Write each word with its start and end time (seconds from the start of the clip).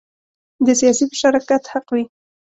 د 0.65 0.67
سیاسي 0.79 1.03
مشارکت 1.11 1.63
حق 1.71 1.87
وي. 1.95 2.03